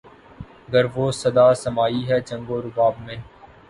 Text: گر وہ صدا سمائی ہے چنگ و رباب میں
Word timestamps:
گر 0.73 0.85
وہ 0.95 1.05
صدا 1.21 1.47
سمائی 1.63 2.01
ہے 2.09 2.19
چنگ 2.27 2.49
و 2.51 2.61
رباب 2.61 2.93
میں 3.05 3.17